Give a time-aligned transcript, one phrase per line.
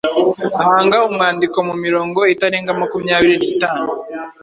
[0.65, 3.87] Hanga umwandiko mu mirongo itarenga makumyabiri n’itanu